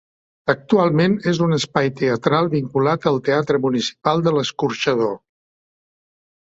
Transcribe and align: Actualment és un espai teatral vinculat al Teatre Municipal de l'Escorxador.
Actualment 0.53 1.17
és 1.31 1.41
un 1.49 1.53
espai 1.57 1.91
teatral 2.01 2.51
vinculat 2.55 3.07
al 3.13 3.23
Teatre 3.31 3.63
Municipal 3.69 4.27
de 4.31 4.37
l'Escorxador. 4.41 5.17